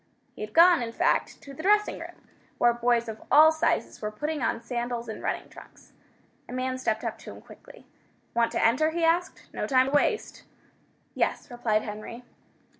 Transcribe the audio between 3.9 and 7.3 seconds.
were putting on sandals and running trunks. A man stepped up to